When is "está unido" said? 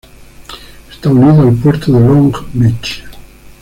0.89-1.43